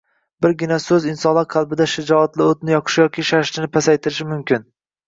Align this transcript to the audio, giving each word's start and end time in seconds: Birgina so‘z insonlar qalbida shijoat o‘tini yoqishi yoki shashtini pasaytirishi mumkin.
Birgina 0.45 0.79
so‘z 0.85 1.05
insonlar 1.11 1.45
qalbida 1.57 1.87
shijoat 1.93 2.43
o‘tini 2.49 2.75
yoqishi 2.77 3.07
yoki 3.07 3.31
shashtini 3.33 3.75
pasaytirishi 3.79 4.33
mumkin. 4.35 4.69